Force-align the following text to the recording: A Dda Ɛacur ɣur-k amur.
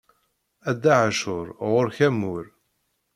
A 0.69 0.71
Dda 0.75 0.93
Ɛacur 1.03 1.47
ɣur-k 1.71 1.97
amur. 2.07 2.45